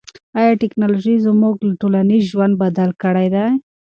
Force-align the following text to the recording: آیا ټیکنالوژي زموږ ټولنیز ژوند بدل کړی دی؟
آیا 0.39 0.53
ټیکنالوژي 0.61 1.15
زموږ 1.25 1.55
ټولنیز 1.81 2.23
ژوند 2.31 2.53
بدل 2.63 2.89
کړی 3.03 3.27
دی؟ 3.35 3.47